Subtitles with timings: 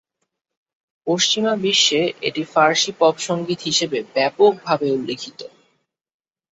[1.07, 5.39] পশ্চিমা বিশ্বে এটি ফার্সি পপ সঙ্গীত হিসাবে ব্যাপকভাবে উল্লেখিত।